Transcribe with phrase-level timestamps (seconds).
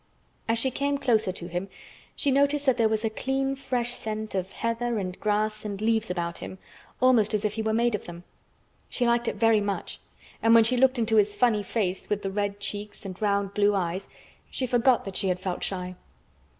[0.47, 1.69] As she came closer to him
[2.15, 6.09] she noticed that there was a clean fresh scent of heather and grass and leaves
[6.09, 6.57] about him,
[6.99, 8.23] almost as if he were made of them.
[8.89, 9.99] She liked it very much
[10.41, 13.75] and when she looked into his funny face with the red cheeks and round blue
[13.75, 14.07] eyes
[14.49, 15.93] she forgot that she had felt shy.